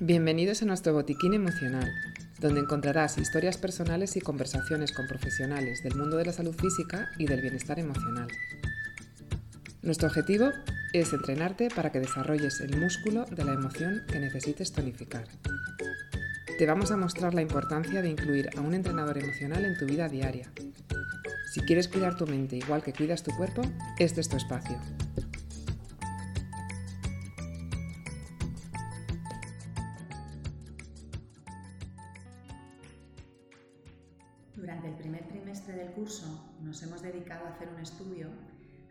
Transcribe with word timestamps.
Bienvenidos 0.00 0.62
a 0.62 0.64
nuestro 0.64 0.92
botiquín 0.92 1.34
emocional, 1.34 1.92
donde 2.40 2.60
encontrarás 2.60 3.18
historias 3.18 3.58
personales 3.58 4.16
y 4.16 4.20
conversaciones 4.20 4.92
con 4.92 5.08
profesionales 5.08 5.82
del 5.82 5.96
mundo 5.96 6.16
de 6.16 6.24
la 6.24 6.32
salud 6.32 6.54
física 6.54 7.10
y 7.18 7.26
del 7.26 7.42
bienestar 7.42 7.80
emocional. 7.80 8.28
Nuestro 9.82 10.06
objetivo 10.06 10.50
es 10.92 11.12
entrenarte 11.12 11.68
para 11.68 11.90
que 11.90 11.98
desarrolles 11.98 12.60
el 12.60 12.78
músculo 12.78 13.24
de 13.24 13.44
la 13.44 13.54
emoción 13.54 14.04
que 14.06 14.20
necesites 14.20 14.72
tonificar. 14.72 15.26
Te 16.58 16.66
vamos 16.66 16.90
a 16.90 16.96
mostrar 16.96 17.34
la 17.34 17.42
importancia 17.42 18.02
de 18.02 18.10
incluir 18.10 18.50
a 18.58 18.60
un 18.60 18.74
entrenador 18.74 19.16
emocional 19.16 19.64
en 19.64 19.78
tu 19.78 19.86
vida 19.86 20.08
diaria. 20.08 20.50
Si 21.52 21.60
quieres 21.60 21.86
cuidar 21.86 22.16
tu 22.16 22.26
mente 22.26 22.56
igual 22.56 22.82
que 22.82 22.92
cuidas 22.92 23.22
tu 23.22 23.30
cuerpo, 23.36 23.62
este 23.96 24.20
es 24.20 24.28
tu 24.28 24.36
espacio. 24.36 24.76
Durante 34.56 34.88
el 34.88 34.94
primer 34.94 35.28
trimestre 35.28 35.76
del 35.76 35.92
curso 35.92 36.56
nos 36.60 36.82
hemos 36.82 37.02
dedicado 37.02 37.46
a 37.46 37.50
hacer 37.50 37.68
un 37.68 37.78
estudio 37.78 38.30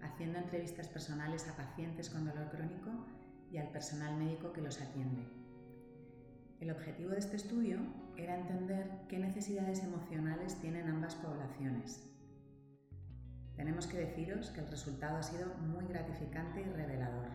haciendo 0.04 0.40
entrevistas 0.40 0.88
personales 0.88 1.46
a 1.50 1.58
pacientes 1.58 2.10
con 2.10 2.24
dolor 2.24 2.50
crónico 2.50 2.92
y 3.52 3.58
al 3.58 3.68
personal 3.72 4.16
médico 4.16 4.54
que 4.54 4.62
los 4.62 4.80
atiende. 4.80 5.47
El 6.60 6.72
objetivo 6.72 7.12
de 7.12 7.20
este 7.20 7.36
estudio 7.36 7.78
era 8.18 8.36
entender 8.36 8.90
qué 9.08 9.20
necesidades 9.20 9.84
emocionales 9.84 10.60
tienen 10.60 10.90
ambas 10.90 11.14
poblaciones. 11.14 12.04
Tenemos 13.56 13.86
que 13.86 14.00
deciros 14.00 14.50
que 14.50 14.62
el 14.62 14.68
resultado 14.68 15.18
ha 15.18 15.24
sido 15.24 15.54
muy 15.58 15.86
gratificante 15.86 16.62
y 16.62 16.66
revelador. 16.66 17.30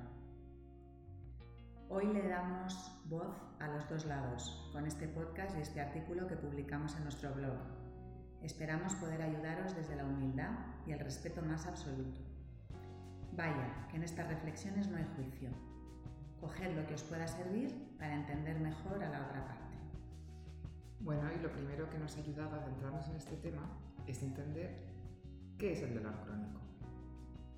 Hoy 1.89 2.13
le 2.13 2.27
damos 2.27 3.01
voz 3.05 3.37
a 3.61 3.69
los 3.69 3.89
dos 3.89 4.07
lados 4.07 4.69
con 4.73 4.87
este 4.87 5.07
podcast 5.07 5.57
y 5.57 5.61
este 5.61 5.81
artículo 5.81 6.27
que 6.27 6.37
publicamos 6.37 6.97
en 6.97 7.05
nuestro 7.05 7.33
blog. 7.33 7.59
Esperamos 8.43 8.97
poder 8.97 9.23
ayudaros 9.23 9.77
desde 9.77 9.95
la 9.95 10.05
humildad 10.05 10.51
y 10.85 10.93
el 10.93 10.99
respeto 10.99 11.43
más 11.43 11.67
absoluto. 11.67 12.21
Vaya, 13.35 13.87
que 13.89 13.99
en 13.99 14.03
estas 14.03 14.27
reflexiones 14.27 14.89
no 14.89 14.97
hay 14.97 15.07
juicio. 15.15 15.51
Coged 16.43 16.75
lo 16.75 16.85
que 16.89 16.95
os 16.95 17.05
pueda 17.05 17.25
servir 17.29 17.71
para 18.01 18.17
entender 18.17 18.59
mejor 18.59 19.01
a 19.05 19.09
la 19.09 19.27
otra 19.27 19.47
parte. 19.47 19.77
Bueno, 20.99 21.31
y 21.33 21.41
lo 21.41 21.53
primero 21.53 21.89
que 21.89 22.01
nos 22.01 22.17
ha 22.17 22.21
ayudado 22.21 22.57
a 22.57 22.65
adentrarnos 22.65 23.09
en 23.11 23.15
este 23.15 23.37
tema 23.37 23.63
es 24.09 24.25
entender 24.25 24.77
qué 25.57 25.71
es 25.71 25.83
el 25.83 25.95
dolor 25.95 26.21
crónico. 26.25 26.61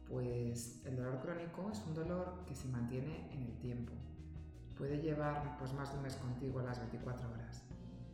Pues 0.07 0.85
el 0.85 0.97
dolor 0.97 1.19
crónico 1.23 1.71
es 1.71 1.83
un 1.87 1.95
dolor 1.95 2.45
que 2.47 2.55
se 2.55 2.69
mantiene 2.69 3.33
en 3.33 3.45
el 3.45 3.57
tiempo. 3.57 3.95
Puede 4.77 4.99
llevar 4.99 5.57
pues, 5.57 5.73
más 5.73 5.91
de 5.91 5.97
un 5.97 6.03
mes 6.03 6.17
contigo 6.17 6.61
las 6.61 6.79
24 6.79 7.31
horas. 7.33 7.65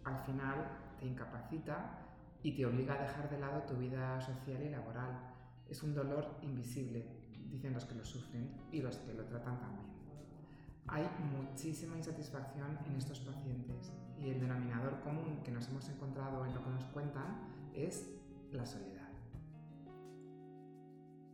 Al 0.04 0.18
final 0.18 0.68
te 1.00 1.06
incapacita 1.06 1.98
y 2.44 2.54
te 2.54 2.64
obliga 2.64 2.94
a 2.94 3.02
dejar 3.02 3.28
de 3.28 3.40
lado 3.40 3.62
tu 3.62 3.74
vida 3.74 4.20
social 4.20 4.62
y 4.62 4.68
laboral. 4.68 5.34
Es 5.68 5.82
un 5.82 5.96
dolor 5.96 6.38
invisible, 6.42 7.04
dicen 7.50 7.74
los 7.74 7.84
que 7.86 7.96
lo 7.96 8.04
sufren 8.04 8.54
y 8.70 8.80
los 8.80 8.98
que 8.98 9.14
lo 9.14 9.24
tratan 9.24 9.58
también. 9.58 9.99
Hay 10.90 11.08
muchísima 11.36 11.96
insatisfacción 11.96 12.78
en 12.84 12.96
estos 12.96 13.20
pacientes 13.20 13.92
y 14.18 14.30
el 14.30 14.40
denominador 14.40 15.00
común 15.00 15.40
que 15.44 15.52
nos 15.52 15.68
hemos 15.68 15.88
encontrado 15.88 16.44
en 16.44 16.54
lo 16.54 16.64
que 16.64 16.70
nos 16.70 16.84
cuentan 16.86 17.48
es 17.72 18.10
la 18.50 18.66
soledad. 18.66 19.08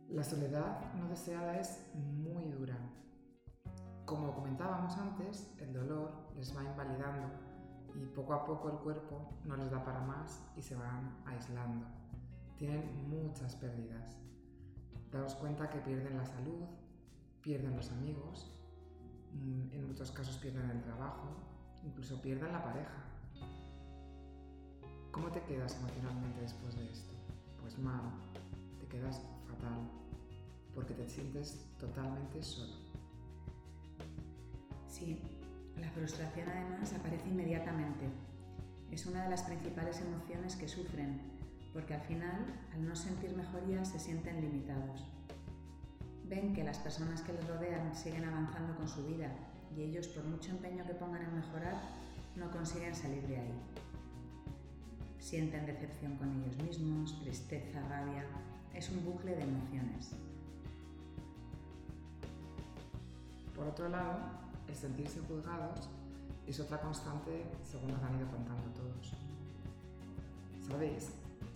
La 0.09 0.23
soledad 0.23 0.93
no 0.93 1.09
deseada 1.09 1.59
es 1.59 1.83
muy 1.93 2.51
dura. 2.51 2.77
Como 4.05 4.33
comentábamos 4.33 4.95
antes, 4.97 5.51
el 5.57 5.73
dolor 5.73 6.11
les 6.35 6.55
va 6.55 6.63
invalidando 6.63 7.27
y 7.95 8.05
poco 8.05 8.33
a 8.33 8.45
poco 8.45 8.69
el 8.69 8.77
cuerpo 8.77 9.39
no 9.43 9.57
les 9.57 9.71
da 9.71 9.83
para 9.83 10.01
más 10.01 10.41
y 10.55 10.61
se 10.61 10.75
van 10.75 11.17
aislando. 11.25 11.87
Tienen 12.57 13.09
muchas 13.09 13.55
pérdidas 13.55 14.17
daros 15.11 15.35
cuenta 15.35 15.69
que 15.69 15.79
pierden 15.79 16.17
la 16.17 16.25
salud, 16.25 16.65
pierden 17.41 17.75
los 17.75 17.91
amigos, 17.91 18.56
en 19.33 19.87
muchos 19.87 20.11
casos 20.11 20.37
pierden 20.37 20.69
el 20.69 20.81
trabajo, 20.81 21.29
incluso 21.83 22.21
pierden 22.21 22.51
la 22.51 22.63
pareja. 22.63 23.03
¿Cómo 25.11 25.31
te 25.31 25.41
quedas 25.41 25.75
emocionalmente 25.77 26.41
después 26.41 26.75
de 26.75 26.91
esto? 26.91 27.13
Pues 27.61 27.77
mal, 27.79 28.11
te 28.79 28.87
quedas 28.87 29.21
fatal, 29.47 29.89
porque 30.73 30.93
te 30.93 31.09
sientes 31.09 31.65
totalmente 31.79 32.43
solo. 32.43 32.73
Sí, 34.87 35.21
la 35.79 35.89
frustración 35.91 36.49
además 36.49 36.93
aparece 36.93 37.27
inmediatamente. 37.27 38.09
Es 38.91 39.05
una 39.05 39.23
de 39.23 39.29
las 39.29 39.43
principales 39.43 40.01
emociones 40.01 40.55
que 40.55 40.67
sufren 40.67 41.37
porque 41.77 41.93
al 41.93 42.01
final, 42.01 42.45
al 42.73 42.87
no 42.87 42.95
sentir 42.95 43.35
mejoría, 43.35 43.85
se 43.85 43.99
sienten 43.99 44.41
limitados. 44.41 45.05
Ven 46.29 46.53
que 46.53 46.63
las 46.63 46.77
personas 46.77 47.21
que 47.21 47.33
les 47.33 47.47
rodean 47.47 47.95
siguen 47.95 48.25
avanzando 48.25 48.75
con 48.75 48.87
su 48.87 49.05
vida 49.05 49.29
y 49.75 49.83
ellos, 49.83 50.07
por 50.07 50.23
mucho 50.25 50.51
empeño 50.51 50.85
que 50.85 50.93
pongan 50.93 51.23
en 51.23 51.35
mejorar, 51.35 51.79
no 52.35 52.51
consiguen 52.51 52.95
salir 52.95 53.25
de 53.27 53.37
ahí. 53.37 53.53
Sienten 55.19 55.65
decepción 55.65 56.15
con 56.17 56.31
ellos 56.41 56.57
mismos, 56.63 57.19
tristeza, 57.21 57.81
rabia. 57.89 58.25
Es 58.73 58.89
un 58.89 59.03
bucle 59.05 59.35
de 59.35 59.43
emociones. 59.43 60.11
Por 63.55 63.67
otro 63.67 63.89
lado, 63.89 64.19
el 64.67 64.75
sentirse 64.75 65.19
juzgados 65.21 65.89
es 66.45 66.59
otra 66.59 66.79
constante 66.79 67.45
según 67.63 67.91
nos 67.91 68.03
han 68.03 68.17
ido 68.17 68.27
contando 68.29 68.69
todos. 68.73 69.13
¿Sabéis? 70.67 71.11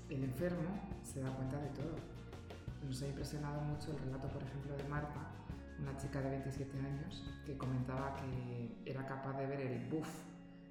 el 0.09 0.25
enfermo 0.25 0.69
se 1.03 1.21
da 1.21 1.33
cuenta 1.33 1.57
de 1.57 1.69
todo. 1.69 2.10
Nos 2.83 3.01
ha 3.01 3.07
impresionado 3.07 3.61
mucho 3.61 3.91
el 3.91 3.99
relato, 3.99 4.27
por 4.27 4.43
ejemplo, 4.43 4.75
de 4.75 4.83
Marta, 4.85 5.31
una 5.79 5.95
chica 5.97 6.21
de 6.21 6.29
27 6.29 6.79
años, 6.79 7.23
que 7.45 7.57
comentaba 7.57 8.15
que 8.15 8.81
era 8.85 9.05
capaz 9.05 9.37
de 9.37 9.47
ver 9.47 9.61
el 9.61 9.89
buff 9.89 10.07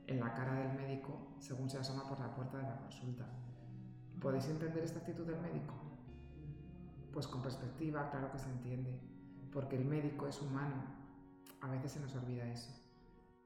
en 0.07 0.21
la 0.21 0.35
cara 0.35 0.55
del 0.55 0.77
médico 0.77 1.35
según 1.39 1.71
se 1.71 1.79
asoma 1.79 2.09
por 2.09 2.19
la 2.21 2.35
puerta 2.35 2.59
de 2.59 2.65
la 2.65 2.77
consulta. 2.77 3.27
¿Podéis 4.21 4.49
entender 4.49 4.83
esta 4.83 4.99
actitud 4.99 5.27
del 5.27 5.41
médico? 5.41 5.75
Pues 7.13 7.27
con 7.27 7.43
perspectiva, 7.43 8.11
claro 8.11 8.31
que 8.31 8.39
se 8.39 8.51
entiende, 8.51 9.01
porque 9.53 9.77
el 9.77 9.85
médico 9.85 10.27
es 10.27 10.41
humano. 10.43 10.83
A 11.61 11.69
veces 11.69 11.93
se 11.93 12.01
nos 12.01 12.15
olvida 12.17 12.47
eso. 12.47 12.73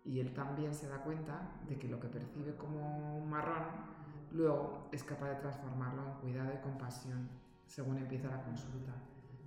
Y 0.04 0.20
él 0.20 0.34
también 0.34 0.74
se 0.74 0.88
da 0.88 1.02
cuenta 1.02 1.52
de 1.68 1.78
que 1.78 1.88
lo 1.88 1.98
que 1.98 2.08
percibe 2.08 2.54
como 2.56 3.18
un 3.18 3.30
marrón 3.30 3.94
Luego 4.34 4.88
es 4.90 5.04
capaz 5.04 5.28
de 5.28 5.36
transformarlo 5.36 6.02
en 6.02 6.12
cuidado 6.14 6.52
y 6.52 6.60
compasión 6.60 7.28
según 7.66 7.98
empieza 7.98 8.28
la 8.28 8.42
consulta, 8.42 8.92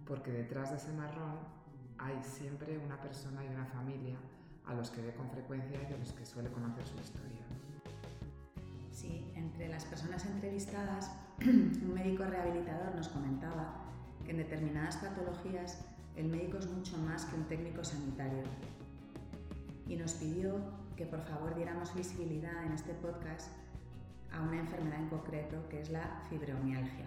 porque 0.05 0.31
detrás 0.31 0.71
de 0.71 0.77
ese 0.77 0.91
marrón 0.93 1.39
hay 1.97 2.21
siempre 2.23 2.77
una 2.77 2.99
persona 2.99 3.43
y 3.43 3.47
una 3.47 3.65
familia 3.65 4.17
a 4.65 4.73
los 4.73 4.89
que 4.89 5.01
ve 5.01 5.13
con 5.13 5.29
frecuencia 5.29 5.81
y 5.81 5.85
de 5.85 5.97
los 5.97 6.11
que 6.11 6.25
suele 6.25 6.49
conocer 6.49 6.85
su 6.85 6.97
historia. 6.99 7.41
Sí, 8.91 9.31
entre 9.35 9.69
las 9.69 9.85
personas 9.85 10.25
entrevistadas, 10.25 11.11
un 11.45 11.93
médico 11.93 12.25
rehabilitador 12.25 12.95
nos 12.95 13.07
comentaba 13.09 13.85
que 14.25 14.31
en 14.31 14.37
determinadas 14.37 14.97
patologías 14.97 15.85
el 16.15 16.27
médico 16.27 16.57
es 16.57 16.67
mucho 16.67 16.97
más 16.97 17.25
que 17.25 17.35
un 17.35 17.45
técnico 17.45 17.83
sanitario. 17.83 18.43
Y 19.87 19.95
nos 19.95 20.15
pidió 20.15 20.59
que 20.95 21.05
por 21.05 21.21
favor 21.21 21.55
diéramos 21.55 21.93
visibilidad 21.95 22.65
en 22.65 22.73
este 22.73 22.93
podcast 22.95 23.51
a 24.33 24.41
una 24.41 24.59
enfermedad 24.59 24.99
en 24.99 25.09
concreto 25.09 25.69
que 25.69 25.79
es 25.79 25.89
la 25.91 26.23
fibromialgia. 26.29 27.05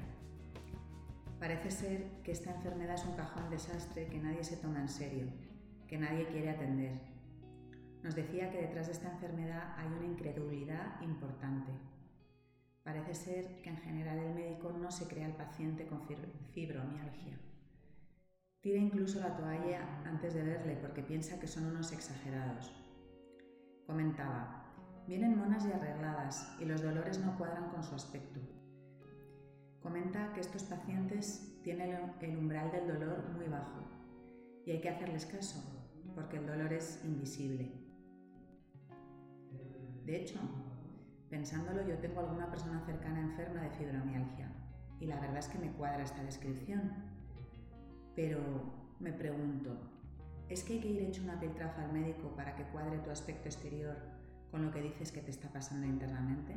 Parece 1.41 1.71
ser 1.71 2.23
que 2.23 2.33
esta 2.33 2.55
enfermedad 2.55 2.97
es 2.97 3.05
un 3.07 3.17
cajón 3.17 3.49
desastre 3.49 4.09
que 4.09 4.21
nadie 4.21 4.45
se 4.45 4.59
toma 4.59 4.81
en 4.81 4.89
serio, 4.91 5.27
que 5.89 5.97
nadie 5.97 6.27
quiere 6.27 6.51
atender. 6.51 7.01
Nos 8.03 8.15
decía 8.15 8.51
que 8.51 8.61
detrás 8.61 8.87
de 8.87 8.93
esta 8.93 9.11
enfermedad 9.11 9.75
hay 9.79 9.89
una 9.89 10.05
incredulidad 10.05 11.01
importante. 11.01 11.73
Parece 12.83 13.15
ser 13.15 13.63
que 13.63 13.71
en 13.71 13.79
general 13.79 14.19
el 14.19 14.35
médico 14.35 14.71
no 14.71 14.91
se 14.91 15.09
cree 15.09 15.25
al 15.25 15.37
paciente 15.37 15.87
con 15.87 16.03
fibromialgia. 16.53 17.39
Tira 18.61 18.79
incluso 18.79 19.19
la 19.21 19.35
toalla 19.35 20.03
antes 20.05 20.35
de 20.35 20.43
verle 20.43 20.77
porque 20.77 21.03
piensa 21.03 21.41
que 21.41 21.47
son 21.47 21.65
unos 21.65 21.93
exagerados. 21.93 22.71
Comentaba, 23.87 24.61
Vienen 25.07 25.39
monas 25.39 25.67
y 25.67 25.73
arregladas 25.73 26.55
y 26.61 26.67
los 26.67 26.83
dolores 26.83 27.19
no 27.19 27.37
cuadran 27.37 27.71
con 27.71 27.83
su 27.83 27.95
aspecto. 27.95 28.60
Comenta 29.83 30.33
que 30.35 30.41
estos 30.41 30.65
pacientes 30.65 31.59
tienen 31.63 31.97
el 32.21 32.37
umbral 32.37 32.71
del 32.71 32.87
dolor 32.87 33.25
muy 33.35 33.47
bajo 33.47 33.81
y 34.67 34.73
hay 34.73 34.81
que 34.81 34.91
hacerles 34.91 35.27
caso 35.27 35.63
porque 36.15 36.37
el 36.37 36.47
dolor 36.47 36.73
es 36.73 37.03
invisible. 37.05 37.73
De 40.05 40.17
hecho, 40.17 40.39
pensándolo, 41.31 41.87
yo 41.87 41.99
tengo 41.99 42.21
alguna 42.21 42.51
persona 42.51 42.85
cercana 42.85 43.21
enferma 43.21 43.63
de 43.63 43.71
fibromialgia 43.71 44.51
y 44.99 45.07
la 45.07 45.19
verdad 45.19 45.39
es 45.39 45.49
que 45.49 45.59
me 45.59 45.73
cuadra 45.73 46.03
esta 46.03 46.23
descripción. 46.25 46.93
Pero 48.15 48.41
me 48.99 49.13
pregunto, 49.13 49.79
¿es 50.49 50.63
que 50.63 50.75
hay 50.75 50.81
que 50.81 50.91
ir 50.91 51.03
hecho 51.03 51.23
una 51.23 51.41
piltrafa 51.41 51.85
al 51.85 51.93
médico 51.93 52.35
para 52.37 52.55
que 52.55 52.65
cuadre 52.65 52.99
tu 52.99 53.11
aspecto 53.11 53.49
exterior 53.49 53.97
con 54.51 54.65
lo 54.65 54.71
que 54.73 54.83
dices 54.83 55.13
que 55.13 55.23
te 55.23 55.31
está 55.31 55.49
pasando 55.49 55.87
internamente? 55.87 56.55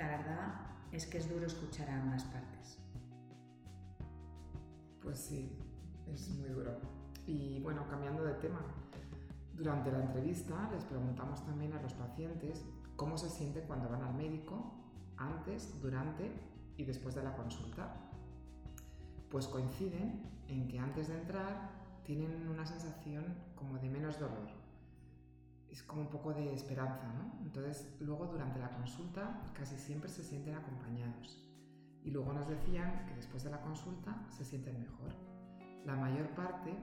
La 0.00 0.08
verdad 0.08 0.54
es 0.92 1.06
que 1.06 1.18
es 1.18 1.28
duro 1.28 1.46
escuchar 1.46 1.90
a 1.90 2.00
ambas 2.00 2.24
partes. 2.24 2.78
Pues 5.02 5.18
sí, 5.18 5.58
es 6.06 6.30
muy 6.30 6.48
duro. 6.48 6.80
Y 7.26 7.60
bueno, 7.60 7.86
cambiando 7.86 8.24
de 8.24 8.32
tema, 8.36 8.60
durante 9.52 9.92
la 9.92 10.02
entrevista 10.02 10.70
les 10.72 10.84
preguntamos 10.84 11.44
también 11.44 11.74
a 11.74 11.82
los 11.82 11.92
pacientes 11.92 12.64
cómo 12.96 13.18
se 13.18 13.28
sienten 13.28 13.66
cuando 13.66 13.90
van 13.90 14.02
al 14.02 14.14
médico, 14.14 14.72
antes, 15.18 15.78
durante 15.82 16.32
y 16.78 16.84
después 16.86 17.14
de 17.14 17.22
la 17.22 17.36
consulta. 17.36 17.94
Pues 19.30 19.48
coinciden 19.48 20.30
en 20.48 20.66
que 20.66 20.78
antes 20.78 21.08
de 21.08 21.20
entrar 21.20 21.72
tienen 22.04 22.48
una 22.48 22.64
sensación 22.64 23.36
como 23.54 23.78
de 23.78 23.90
menos 23.90 24.18
dolor. 24.18 24.59
Es 25.70 25.82
como 25.84 26.02
un 26.02 26.08
poco 26.08 26.34
de 26.34 26.52
esperanza, 26.52 27.06
¿no? 27.14 27.40
Entonces, 27.42 27.96
luego 28.00 28.26
durante 28.26 28.58
la 28.58 28.70
consulta 28.70 29.40
casi 29.54 29.76
siempre 29.76 30.08
se 30.08 30.24
sienten 30.24 30.54
acompañados. 30.54 31.46
Y 32.02 32.10
luego 32.10 32.32
nos 32.32 32.48
decían 32.48 33.06
que 33.06 33.14
después 33.14 33.44
de 33.44 33.50
la 33.50 33.60
consulta 33.60 34.26
se 34.30 34.44
sienten 34.44 34.80
mejor. 34.80 35.14
La 35.84 35.94
mayor 35.94 36.28
parte 36.34 36.74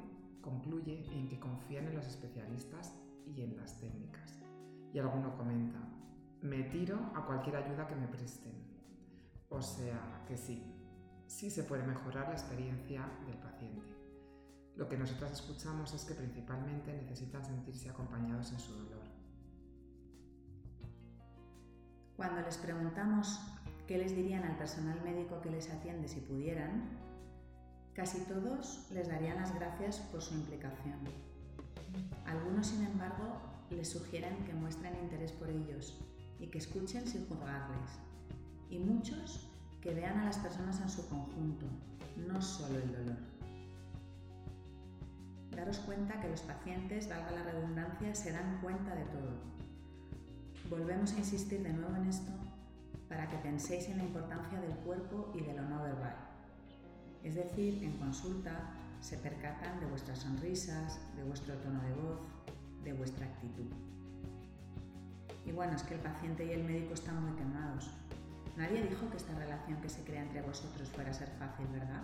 concluye 0.42 1.06
en 1.12 1.28
que 1.28 1.40
confían 1.40 1.88
en 1.88 1.96
los 1.96 2.08
especialistas 2.08 2.96
y 3.26 3.42
en 3.42 3.58
las 3.58 3.80
técnicas. 3.80 4.40
Y 4.94 5.00
alguno 5.00 5.36
comenta, 5.36 5.80
me 6.42 6.64
tiro 6.64 6.98
a 7.16 7.26
cualquier 7.26 7.58
ayuda 7.58 7.88
que 7.88 7.96
me 7.96 8.08
presten. 8.08 8.54
O 9.50 9.62
sea 9.62 10.24
que 10.28 10.38
sí, 10.38 10.64
sí 11.26 11.50
se 11.50 11.64
puede 11.64 11.86
mejorar 11.86 12.28
la 12.28 12.34
experiencia 12.34 13.06
del 13.26 13.38
paciente. 13.38 13.97
Lo 14.78 14.88
que 14.88 14.98
nosotras 14.98 15.34
escuchamos 15.34 15.94
es 15.94 16.06
que 16.06 16.14
principalmente 16.14 16.94
necesitan 16.94 17.44
sentirse 17.44 17.90
acompañados 17.90 18.52
en 18.54 18.60
su 18.60 18.74
dolor. 18.74 19.04
Cuando 22.16 22.42
les 22.42 22.58
preguntamos 22.58 23.40
qué 23.88 23.98
les 23.98 24.16
dirían 24.16 24.44
al 24.44 24.58
personal 24.58 25.02
médico 25.04 25.42
que 25.42 25.50
les 25.50 25.70
atiende 25.70 26.08
si 26.08 26.22
pudieran, 26.22 26.98
Casi 27.98 28.20
todos 28.26 28.86
les 28.92 29.08
darían 29.08 29.38
las 29.38 29.56
gracias 29.56 29.98
por 29.98 30.22
su 30.22 30.36
implicación. 30.36 31.00
Algunos, 32.28 32.68
sin 32.68 32.86
embargo, 32.86 33.42
les 33.72 33.90
sugieren 33.90 34.46
que 34.46 34.54
muestren 34.54 34.94
interés 35.02 35.32
por 35.32 35.50
ellos 35.50 36.00
y 36.40 36.46
que 36.46 36.60
escuchen 36.60 37.08
sin 37.08 37.28
juzgarles. 37.28 37.98
Y 38.70 38.78
muchos 38.78 39.50
que 39.82 39.96
vean 39.96 40.20
a 40.20 40.26
las 40.26 40.38
personas 40.38 40.80
en 40.80 40.90
su 40.90 41.10
conjunto, 41.10 41.66
no 42.18 42.40
solo 42.40 42.78
el 42.78 42.92
dolor. 42.92 43.37
Daros 45.58 45.80
cuenta 45.80 46.22
que 46.22 46.30
los 46.30 46.42
pacientes, 46.42 47.10
valga 47.10 47.32
la 47.32 47.42
redundancia, 47.42 48.14
se 48.14 48.32
dan 48.32 48.60
cuenta 48.62 48.94
de 48.94 49.06
todo. 49.06 49.42
Volvemos 50.70 51.14
a 51.14 51.18
insistir 51.18 51.64
de 51.64 51.74
nuevo 51.74 51.96
en 51.96 52.06
esto 52.06 52.32
para 53.10 53.28
que 53.28 53.38
penséis 53.38 53.90
en 53.90 53.98
la 53.98 54.04
importancia 54.04 54.62
del 54.62 54.76
cuerpo 54.78 55.34
y 55.34 55.42
de 55.42 55.56
lo 55.56 55.64
no 55.64 55.82
verbal. 55.82 56.16
Es 57.24 57.34
decir, 57.34 57.84
en 57.84 57.98
consulta 57.98 58.70
se 59.02 59.18
percatan 59.18 59.80
de 59.80 59.88
vuestras 59.88 60.20
sonrisas, 60.20 61.00
de 61.16 61.24
vuestro 61.24 61.56
tono 61.56 61.82
de 61.82 61.94
voz, 61.94 62.22
de 62.84 62.94
vuestra 62.94 63.26
actitud. 63.26 63.72
Y 65.44 65.52
bueno, 65.54 65.76
es 65.76 65.82
que 65.82 65.96
el 65.96 66.02
paciente 66.02 66.46
y 66.46 66.52
el 66.52 66.66
médico 66.66 66.94
están 66.94 67.20
muy 67.24 67.36
quemados. 67.36 67.90
Nadie 68.58 68.84
dijo 68.84 69.10
que 69.10 69.18
esta 69.18 69.34
relación 69.34 69.82
que 69.82 69.90
se 69.90 70.04
crea 70.04 70.22
entre 70.22 70.44
vosotros 70.44 70.88
fuera 70.90 71.10
a 71.10 71.14
ser 71.14 71.30
fácil, 71.40 71.66
¿verdad? 71.74 72.04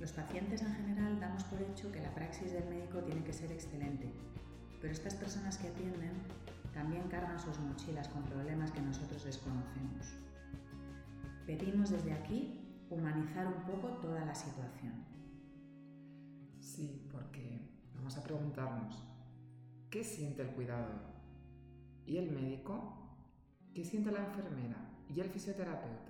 Los 0.00 0.12
pacientes 0.12 0.62
en 0.62 0.74
general 0.76 1.20
damos 1.20 1.44
por 1.44 1.60
hecho 1.60 1.92
que 1.92 2.00
la 2.00 2.14
praxis 2.14 2.52
del 2.52 2.66
médico 2.70 3.00
tiene 3.00 3.22
que 3.22 3.34
ser 3.34 3.52
excelente, 3.52 4.10
pero 4.80 4.94
estas 4.94 5.14
personas 5.14 5.58
que 5.58 5.68
atienden 5.68 6.12
también 6.72 7.06
cargan 7.08 7.38
sus 7.38 7.58
mochilas 7.58 8.08
con 8.08 8.22
problemas 8.22 8.70
que 8.70 8.80
nosotros 8.80 9.22
desconocemos. 9.24 10.06
Pedimos 11.46 11.90
desde 11.90 12.14
aquí 12.14 12.86
humanizar 12.88 13.46
un 13.46 13.62
poco 13.64 13.88
toda 13.98 14.24
la 14.24 14.34
situación. 14.34 15.04
Sí, 16.60 17.06
porque 17.12 17.68
vamos 17.94 18.16
a 18.16 18.22
preguntarnos, 18.22 19.06
¿qué 19.90 20.02
siente 20.02 20.40
el 20.40 20.48
cuidador? 20.48 20.98
¿Y 22.06 22.16
el 22.16 22.30
médico? 22.30 23.18
¿Qué 23.74 23.84
siente 23.84 24.10
la 24.10 24.24
enfermera? 24.24 24.78
¿Y 25.14 25.20
el 25.20 25.28
fisioterapeuta? 25.28 26.09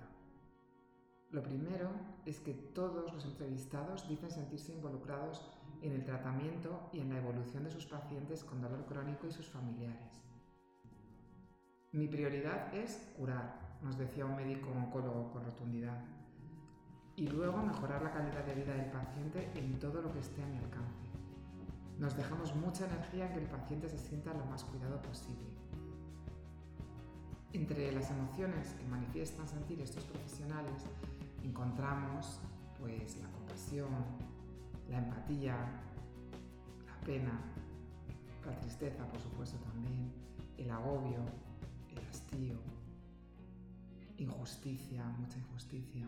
Lo 1.31 1.41
primero 1.41 1.89
es 2.25 2.41
que 2.41 2.53
todos 2.53 3.13
los 3.13 3.23
entrevistados 3.23 4.07
dicen 4.09 4.29
sentirse 4.29 4.73
involucrados 4.73 5.41
en 5.81 5.93
el 5.93 6.03
tratamiento 6.03 6.89
y 6.91 6.99
en 6.99 7.09
la 7.09 7.19
evolución 7.19 7.63
de 7.63 7.71
sus 7.71 7.85
pacientes 7.85 8.43
con 8.43 8.61
dolor 8.61 8.85
crónico 8.85 9.27
y 9.27 9.31
sus 9.31 9.47
familiares. 9.47 10.11
Mi 11.93 12.07
prioridad 12.07 12.73
es 12.73 13.13
curar, 13.17 13.77
nos 13.81 13.97
decía 13.97 14.25
un 14.25 14.35
médico 14.35 14.69
oncólogo 14.71 15.31
con 15.31 15.45
rotundidad 15.45 16.03
y 17.15 17.27
luego 17.27 17.57
mejorar 17.63 18.01
la 18.01 18.11
calidad 18.11 18.45
de 18.45 18.55
vida 18.55 18.73
del 18.73 18.91
paciente 18.91 19.51
en 19.55 19.79
todo 19.79 20.01
lo 20.01 20.11
que 20.11 20.19
esté 20.19 20.43
a 20.43 20.47
mi 20.47 20.57
alcance. 20.57 21.09
Nos 21.97 22.15
dejamos 22.17 22.55
mucha 22.55 22.87
energía 22.87 23.27
en 23.27 23.33
que 23.33 23.39
el 23.39 23.49
paciente 23.49 23.87
se 23.87 23.97
sienta 23.97 24.33
lo 24.33 24.45
más 24.45 24.63
cuidado 24.65 25.01
posible. 25.01 25.47
Entre 27.53 27.91
las 27.91 28.09
emociones 28.09 28.73
que 28.73 28.87
manifiestan 28.87 29.47
sentir 29.47 29.81
estos 29.81 30.03
profesionales 30.05 30.85
encontramos 31.61 32.39
pues 32.79 33.17
la 33.21 33.29
compasión, 33.29 33.89
la 34.89 34.97
empatía, 34.97 35.55
la 36.87 37.05
pena, 37.05 37.39
la 38.45 38.59
tristeza 38.61 39.05
por 39.05 39.19
supuesto 39.19 39.57
también, 39.59 40.11
el 40.57 40.71
agobio, 40.71 41.19
el 41.91 42.03
hastío, 42.09 42.57
injusticia, 44.17 45.03
mucha 45.19 45.37
injusticia, 45.37 46.07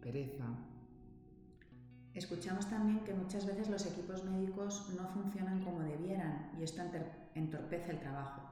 pereza. 0.00 0.46
Escuchamos 2.12 2.68
también 2.68 3.04
que 3.04 3.14
muchas 3.14 3.46
veces 3.46 3.70
los 3.70 3.86
equipos 3.86 4.24
médicos 4.24 4.92
no 4.96 5.06
funcionan 5.10 5.62
como 5.62 5.80
debieran 5.80 6.50
y 6.58 6.64
esto 6.64 6.82
entorpece 7.36 7.92
el 7.92 8.00
trabajo. 8.00 8.42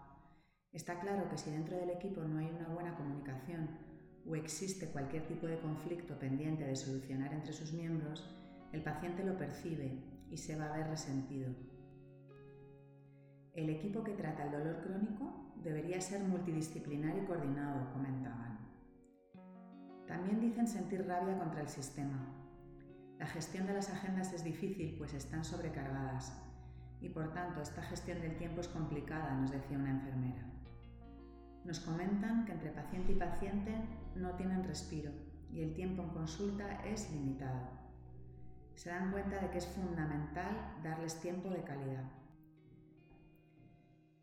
Está 0.73 1.01
claro 1.01 1.29
que 1.29 1.39
si 1.39 1.51
dentro 1.51 1.77
del 1.77 1.91
equipo 1.91 2.21
no 2.23 2.39
hay 2.39 2.51
una 2.51 2.69
buena 2.69 2.95
comunicación 2.95 3.69
o 4.29 4.35
existe 4.35 4.89
cualquier 4.89 5.27
tipo 5.27 5.47
de 5.47 5.59
conflicto 5.59 6.19
pendiente 6.19 6.65
de 6.65 6.77
solucionar 6.77 7.33
entre 7.33 7.53
sus 7.53 7.73
miembros, 7.73 8.29
el 8.73 8.83
paciente 8.83 9.25
lo 9.25 9.37
percibe 9.37 10.03
y 10.31 10.37
se 10.37 10.57
va 10.57 10.67
a 10.67 10.77
ver 10.77 10.89
resentido. 10.89 11.51
El 13.55 13.71
equipo 13.71 14.03
que 14.03 14.13
trata 14.13 14.45
el 14.45 14.53
dolor 14.53 14.83
crónico 14.83 15.55
debería 15.63 16.01
ser 16.01 16.23
multidisciplinar 16.23 17.17
y 17.17 17.25
coordinado, 17.27 17.93
comentaban. 17.93 18.59
También 20.07 20.41
dicen 20.41 20.67
sentir 20.67 21.07
rabia 21.07 21.39
contra 21.39 21.63
el 21.63 21.69
sistema. 21.69 22.33
La 23.19 23.27
gestión 23.27 23.67
de 23.67 23.75
las 23.75 23.91
agendas 23.91 24.33
es 24.33 24.45
difícil 24.45 24.97
pues 24.99 25.15
están 25.15 25.45
sobrecargadas 25.45 26.43
y 27.01 27.09
por 27.09 27.33
tanto 27.33 27.63
esta 27.63 27.83
gestión 27.83 28.21
del 28.21 28.37
tiempo 28.37 28.61
es 28.61 28.69
complicada, 28.69 29.35
nos 29.35 29.51
decía 29.51 29.79
una 29.79 29.91
enfermera. 29.91 30.45
Nos 31.65 31.81
comentan 31.81 32.45
que 32.45 32.53
entre 32.53 32.71
paciente 32.71 33.13
y 33.13 33.17
paciente 33.17 33.75
no 34.17 34.33
tienen 34.33 34.65
respiro 34.65 35.13
y 35.51 35.63
el 35.63 35.75
tiempo 35.75 36.03
en 36.03 36.11
consulta 36.11 36.85
es 36.85 37.11
limitado. 37.13 37.69
Se 38.75 38.91
dan 38.91 39.13
cuenta 39.13 39.39
de 39.39 39.51
que 39.51 39.59
es 39.59 39.67
fundamental 39.67 40.81
darles 40.83 41.21
tiempo 41.21 41.49
de 41.51 41.63
calidad. 41.63 42.11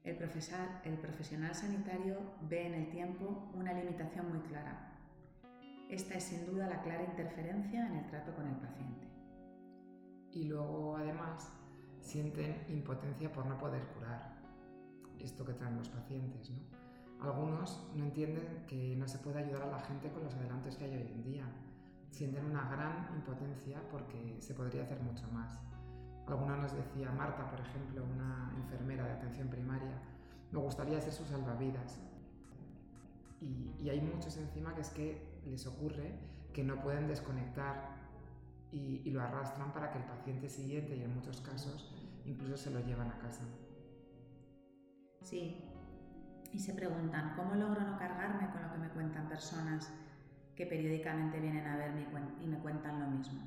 El, 0.03 0.17
el 0.17 0.97
profesional 0.97 1.55
sanitario 1.55 2.17
ve 2.41 2.67
en 2.67 2.73
el 2.73 2.89
tiempo 2.89 3.49
una 3.53 3.73
limitación 3.73 4.29
muy 4.29 4.41
clara 4.41 4.93
esta 5.93 6.15
es 6.15 6.23
sin 6.23 6.47
duda 6.47 6.67
la 6.67 6.81
clara 6.81 7.03
interferencia 7.03 7.85
en 7.85 7.97
el 7.97 8.07
trato 8.07 8.33
con 8.33 8.47
el 8.47 8.55
paciente. 8.55 9.07
Y 10.31 10.45
luego, 10.45 10.97
además, 10.97 11.53
sienten 11.99 12.65
impotencia 12.67 13.31
por 13.31 13.45
no 13.45 13.59
poder 13.59 13.83
curar. 13.93 14.33
Esto 15.19 15.45
que 15.45 15.53
traen 15.53 15.77
los 15.77 15.89
pacientes, 15.89 16.49
¿no? 16.49 16.82
Algunos 17.23 17.81
no 17.95 18.03
entienden 18.03 18.65
que 18.67 18.95
no 18.97 19.07
se 19.07 19.17
puede 19.19 19.39
ayudar 19.39 19.63
a 19.63 19.71
la 19.71 19.79
gente 19.79 20.11
con 20.11 20.23
los 20.23 20.35
adelantos 20.35 20.75
que 20.75 20.85
hay 20.85 20.95
hoy 20.95 21.07
en 21.07 21.23
día. 21.23 21.45
Sienten 22.11 22.45
una 22.45 22.69
gran 22.69 23.09
impotencia 23.15 23.81
porque 23.89 24.37
se 24.39 24.53
podría 24.53 24.83
hacer 24.83 24.99
mucho 25.01 25.27
más. 25.29 25.57
Alguna 26.27 26.57
nos 26.57 26.73
decía, 26.73 27.11
Marta, 27.11 27.49
por 27.49 27.59
ejemplo, 27.59 28.03
una 28.03 28.53
enfermera 28.57 29.05
de 29.05 29.13
atención 29.13 29.47
primaria, 29.47 30.01
me 30.51 30.59
gustaría 30.59 30.99
ser 31.01 31.13
su 31.13 31.25
salvavidas. 31.25 31.99
Y, 33.41 33.73
y 33.79 33.89
hay 33.89 34.01
muchos 34.01 34.37
encima 34.37 34.75
que 34.75 34.81
es 34.81 34.89
que 34.89 35.41
les 35.45 35.65
ocurre 35.65 36.13
que 36.53 36.63
no 36.63 36.79
pueden 36.81 37.07
desconectar 37.07 38.03
y, 38.73 39.11
lo 39.11 39.21
arrastran 39.21 39.71
para 39.71 39.91
que 39.91 39.99
el 39.99 40.05
paciente 40.05 40.49
siguiente, 40.49 40.95
y 40.95 41.03
en 41.03 41.13
muchos 41.13 41.41
casos, 41.41 41.93
incluso 42.25 42.57
se 42.57 42.71
lo 42.71 42.79
llevan 42.79 43.11
a 43.11 43.19
casa. 43.19 43.43
Sí, 45.21 45.63
y 46.53 46.59
se 46.59 46.73
preguntan, 46.73 47.33
¿cómo 47.35 47.55
logro 47.55 47.81
no 47.81 47.97
cargarme 47.97 48.49
con 48.51 48.61
lo 48.61 48.71
que 48.71 48.77
me 48.77 48.83
personas 49.27 49.91
que 50.55 50.65
periódicamente 50.65 51.39
vienen 51.39 51.65
a 51.65 51.77
verme 51.77 52.05
y 52.41 52.47
me 52.47 52.59
cuentan 52.59 52.99
lo 52.99 53.07
mismo. 53.07 53.41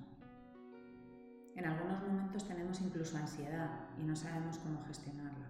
En 1.54 1.64
algunos 1.64 2.02
momentos 2.02 2.46
tenemos 2.46 2.80
incluso 2.80 3.16
ansiedad 3.16 3.70
y 3.98 4.02
no 4.02 4.14
sabemos 4.14 4.58
cómo 4.58 4.82
gestionarla. 4.84 5.46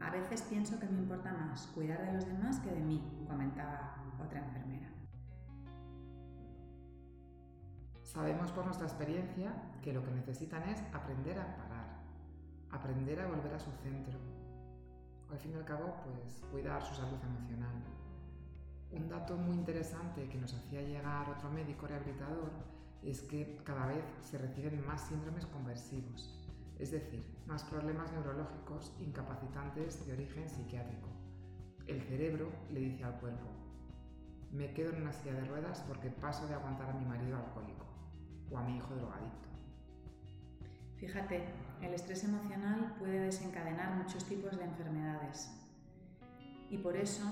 A 0.00 0.10
veces 0.10 0.42
pienso 0.42 0.78
que 0.78 0.86
me 0.86 0.98
importa 0.98 1.32
más 1.32 1.66
cuidar 1.68 2.04
de 2.04 2.12
los 2.12 2.26
demás 2.26 2.60
que 2.60 2.70
de 2.70 2.80
mí, 2.80 3.02
comentaba 3.26 3.96
otra 4.22 4.40
enfermera. 4.40 4.88
Sabemos 8.02 8.52
por 8.52 8.64
nuestra 8.64 8.86
experiencia 8.86 9.52
que 9.82 9.92
lo 9.92 10.04
que 10.04 10.12
necesitan 10.12 10.62
es 10.68 10.82
aprender 10.92 11.38
a 11.38 11.56
parar, 11.56 12.00
aprender 12.70 13.20
a 13.20 13.26
volver 13.28 13.54
a 13.54 13.58
su 13.58 13.70
centro. 13.82 14.18
Al 15.30 15.38
fin 15.38 15.52
y 15.52 15.56
al 15.56 15.64
cabo, 15.64 15.94
pues 16.04 16.42
cuidar 16.50 16.82
su 16.82 16.94
salud 16.94 17.18
emocional. 17.22 17.74
Un 18.90 19.08
dato 19.08 19.36
muy 19.36 19.56
interesante 19.56 20.28
que 20.28 20.38
nos 20.38 20.54
hacía 20.54 20.80
llegar 20.80 21.28
otro 21.28 21.50
médico 21.50 21.86
rehabilitador 21.86 22.50
es 23.02 23.20
que 23.20 23.60
cada 23.64 23.86
vez 23.86 24.04
se 24.22 24.38
reciben 24.38 24.84
más 24.86 25.02
síndromes 25.02 25.44
conversivos, 25.46 26.34
es 26.78 26.90
decir, 26.90 27.22
más 27.46 27.62
problemas 27.64 28.10
neurológicos 28.12 28.96
incapacitantes 29.00 30.06
de 30.06 30.12
origen 30.14 30.48
psiquiátrico. 30.48 31.08
El 31.86 32.00
cerebro 32.02 32.50
le 32.70 32.80
dice 32.80 33.04
al 33.04 33.20
cuerpo, 33.20 33.46
me 34.52 34.72
quedo 34.72 34.90
en 34.90 35.02
una 35.02 35.12
silla 35.12 35.34
de 35.34 35.44
ruedas 35.44 35.84
porque 35.86 36.10
paso 36.10 36.46
de 36.46 36.54
aguantar 36.54 36.88
a 36.88 36.94
mi 36.94 37.04
marido 37.04 37.36
alcohólico 37.36 37.84
o 38.50 38.56
a 38.56 38.62
mi 38.62 38.78
hijo 38.78 38.94
drogadicto. 38.94 39.47
Fíjate, 40.98 41.44
el 41.80 41.94
estrés 41.94 42.24
emocional 42.24 42.96
puede 42.98 43.20
desencadenar 43.20 43.96
muchos 43.96 44.24
tipos 44.24 44.56
de 44.56 44.64
enfermedades 44.64 45.50
y 46.70 46.78
por 46.78 46.96
eso 46.96 47.24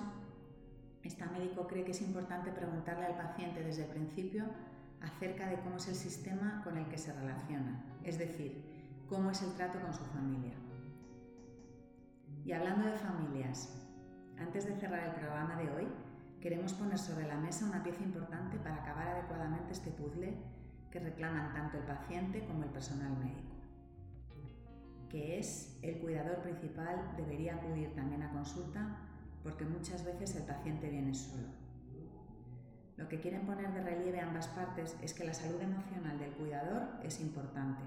esta 1.02 1.26
médico 1.26 1.66
cree 1.66 1.84
que 1.84 1.90
es 1.90 2.02
importante 2.02 2.50
preguntarle 2.50 3.06
al 3.06 3.16
paciente 3.16 3.62
desde 3.62 3.84
el 3.84 3.90
principio 3.90 4.44
acerca 5.00 5.48
de 5.48 5.60
cómo 5.60 5.76
es 5.76 5.88
el 5.88 5.94
sistema 5.94 6.62
con 6.64 6.76
el 6.78 6.86
que 6.88 6.98
se 6.98 7.12
relaciona, 7.12 7.84
es 8.02 8.18
decir, 8.18 8.64
cómo 9.08 9.30
es 9.30 9.42
el 9.42 9.52
trato 9.54 9.80
con 9.80 9.92
su 9.92 10.04
familia. 10.06 10.54
Y 12.44 12.52
hablando 12.52 12.86
de 12.86 12.96
familias, 12.96 13.82
antes 14.38 14.66
de 14.66 14.76
cerrar 14.76 15.08
el 15.08 15.14
programa 15.14 15.56
de 15.56 15.70
hoy, 15.70 15.88
queremos 16.40 16.72
poner 16.74 16.98
sobre 16.98 17.26
la 17.26 17.36
mesa 17.36 17.66
una 17.66 17.82
pieza 17.82 18.02
importante 18.02 18.58
para 18.58 18.76
acabar 18.76 19.08
adecuadamente 19.08 19.72
este 19.72 19.90
puzzle 19.90 20.36
que 20.90 21.00
reclaman 21.00 21.52
tanto 21.52 21.78
el 21.78 21.84
paciente 21.84 22.44
como 22.46 22.64
el 22.64 22.70
personal 22.70 23.16
médico, 23.18 23.45
que 25.08 25.38
es 25.38 25.78
el 25.82 25.98
cuidador 25.98 26.42
principal 26.42 27.14
debería 27.16 27.56
acudir 27.56 27.94
también 27.94 28.22
a 28.22 28.32
consulta 28.32 28.98
porque 29.42 29.64
muchas 29.64 30.04
veces 30.04 30.34
el 30.36 30.42
paciente 30.44 30.90
viene 30.90 31.14
solo. 31.14 31.46
Lo 32.96 33.08
que 33.08 33.20
quieren 33.20 33.46
poner 33.46 33.72
de 33.72 33.82
relieve 33.82 34.20
ambas 34.20 34.48
partes 34.48 34.96
es 35.02 35.12
que 35.12 35.24
la 35.24 35.34
salud 35.34 35.60
emocional 35.60 36.18
del 36.18 36.32
cuidador 36.32 36.82
es 37.02 37.20
importante. 37.20 37.82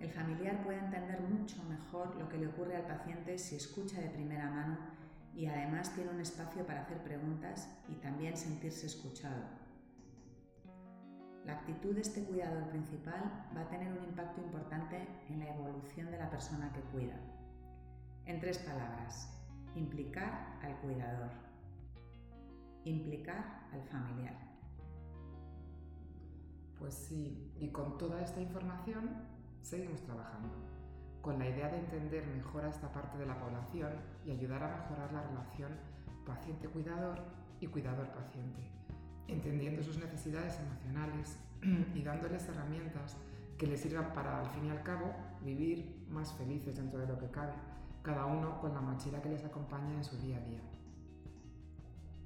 El 0.00 0.10
familiar 0.10 0.62
puede 0.62 0.78
entender 0.78 1.20
mucho 1.20 1.62
mejor 1.64 2.14
lo 2.16 2.28
que 2.28 2.38
le 2.38 2.48
ocurre 2.48 2.76
al 2.76 2.86
paciente 2.86 3.38
si 3.38 3.56
escucha 3.56 4.00
de 4.00 4.10
primera 4.10 4.50
mano 4.50 4.78
y 5.34 5.46
además 5.46 5.94
tiene 5.94 6.10
un 6.10 6.20
espacio 6.20 6.66
para 6.66 6.82
hacer 6.82 6.98
preguntas 7.02 7.68
y 7.88 7.94
también 7.96 8.36
sentirse 8.36 8.86
escuchado. 8.86 9.42
La 11.44 11.54
actitud 11.54 11.94
de 11.94 12.00
este 12.00 12.24
cuidador 12.24 12.68
principal 12.68 13.46
va 13.56 13.62
a 13.62 13.68
tener 13.68 13.92
un 13.92 14.04
impacto 14.04 14.40
importante 14.40 14.75
persona 16.36 16.70
que 16.74 16.80
cuida. 16.92 17.18
En 18.26 18.40
tres 18.40 18.58
palabras, 18.58 19.32
implicar 19.74 20.58
al 20.62 20.76
cuidador 20.82 21.30
implicar 22.84 23.66
al 23.72 23.82
familiar. 23.84 24.36
Pues 26.78 26.94
sí, 26.94 27.52
y 27.58 27.68
con 27.70 27.98
toda 27.98 28.22
esta 28.22 28.40
información 28.40 29.10
seguimos 29.62 30.02
trabajando, 30.02 30.54
con 31.22 31.38
la 31.38 31.48
idea 31.48 31.68
de 31.68 31.78
entender 31.78 32.26
mejor 32.26 32.64
a 32.64 32.68
esta 32.68 32.92
parte 32.92 33.18
de 33.18 33.26
la 33.26 33.40
población 33.40 33.92
y 34.24 34.30
ayudar 34.30 34.62
a 34.62 34.76
mejorar 34.76 35.12
la 35.12 35.22
relación 35.22 35.72
paciente-cuidador 36.26 37.18
y 37.60 37.66
cuidador-paciente, 37.66 38.70
entendiendo 39.26 39.82
sus 39.82 39.98
necesidades 39.98 40.60
emocionales 40.60 41.38
y 41.94 42.02
dándoles 42.02 42.46
herramientas 42.46 43.16
que 43.58 43.66
les 43.66 43.80
sirvan 43.80 44.12
para, 44.12 44.40
al 44.40 44.50
fin 44.50 44.66
y 44.66 44.70
al 44.70 44.82
cabo, 44.82 45.14
vivir 45.42 46.06
más 46.08 46.32
felices 46.34 46.76
dentro 46.76 47.00
de 47.00 47.06
lo 47.06 47.18
que 47.18 47.30
cabe, 47.30 47.54
cada 48.02 48.26
uno 48.26 48.60
con 48.60 48.74
la 48.74 48.80
mochila 48.80 49.22
que 49.22 49.30
les 49.30 49.44
acompaña 49.44 49.94
en 49.94 50.04
su 50.04 50.16
día 50.18 50.36
a 50.36 50.40
día. 50.40 50.60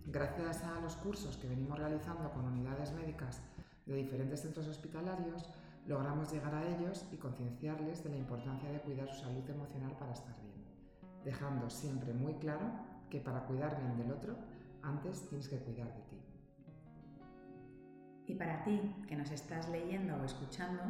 Gracias 0.07 0.65
a 0.65 0.81
los 0.81 0.97
cursos 0.97 1.37
que 1.37 1.49
venimos 1.49 1.79
realizando 1.79 2.31
con 2.33 2.45
unidades 2.45 2.93
médicas 2.93 3.43
de 3.87 3.95
diferentes 3.95 4.41
centros 4.41 4.67
hospitalarios, 4.67 5.49
logramos 5.87 6.33
llegar 6.33 6.55
a 6.55 6.67
ellos 6.69 7.07
y 7.13 7.17
concienciarles 7.17 8.03
de 8.05 8.11
la 8.11 8.17
importancia 8.17 8.71
de 8.71 8.81
cuidar 8.81 9.09
su 9.09 9.23
salud 9.23 9.49
emocional 9.49 9.97
para 9.99 10.13
estar 10.13 10.35
bien, 10.43 10.65
dejando 11.25 11.71
siempre 11.71 12.13
muy 12.13 12.35
claro 12.35 12.71
que 13.09 13.21
para 13.21 13.47
cuidar 13.47 13.81
bien 13.81 13.97
del 13.97 14.13
otro, 14.13 14.37
antes 14.83 15.29
tienes 15.29 15.49
que 15.49 15.59
cuidar 15.59 15.89
de 15.95 16.03
ti. 16.03 16.17
Y 18.27 18.35
para 18.35 18.63
ti, 18.63 18.81
que 19.09 19.17
nos 19.17 19.31
estás 19.31 19.69
leyendo 19.71 20.15
o 20.17 20.25
escuchando, 20.25 20.83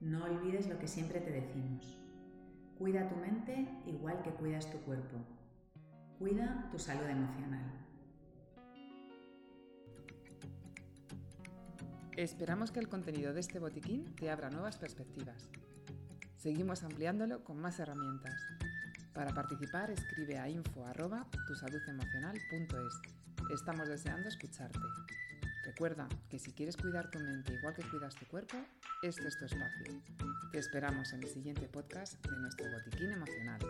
no 0.00 0.24
olvides 0.24 0.68
lo 0.68 0.78
que 0.78 0.88
siempre 0.88 1.20
te 1.20 1.30
decimos. 1.30 1.98
Cuida 2.78 3.08
tu 3.08 3.16
mente 3.16 3.68
igual 3.86 4.22
que 4.22 4.30
cuidas 4.30 4.70
tu 4.70 4.78
cuerpo. 4.78 5.18
Cuida 6.18 6.68
tu 6.72 6.78
salud 6.78 7.06
emocional. 7.06 7.70
Esperamos 12.16 12.70
que 12.70 12.80
el 12.80 12.88
contenido 12.88 13.32
de 13.32 13.40
este 13.40 13.58
botiquín 13.58 14.04
te 14.16 14.30
abra 14.30 14.50
nuevas 14.50 14.76
perspectivas. 14.76 15.48
Seguimos 16.36 16.84
ampliándolo 16.84 17.42
con 17.44 17.58
más 17.58 17.80
herramientas. 17.80 18.42
Para 19.14 19.32
participar 19.34 19.90
escribe 19.90 20.38
a 20.38 20.48
info@tusaludemocional.es. 20.48 23.00
Estamos 23.52 23.88
deseando 23.88 24.28
escucharte. 24.28 24.78
Recuerda 25.70 26.08
que 26.28 26.40
si 26.40 26.50
quieres 26.50 26.76
cuidar 26.76 27.12
tu 27.12 27.20
mente 27.20 27.54
igual 27.54 27.72
que 27.72 27.88
cuidas 27.88 28.16
tu 28.16 28.26
cuerpo, 28.26 28.56
este 29.04 29.28
es 29.28 29.38
tu 29.38 29.44
espacio. 29.44 30.02
Te 30.50 30.58
esperamos 30.58 31.12
en 31.12 31.22
el 31.22 31.28
siguiente 31.28 31.68
podcast 31.68 32.20
de 32.26 32.36
nuestro 32.38 32.66
botiquín 32.72 33.12
emocional. 33.12 33.60